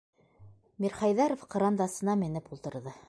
-Мирхәйҙәров 0.85 1.43
кырандасына 1.57 2.17
менеп 2.25 2.51
ултырҙы. 2.57 2.97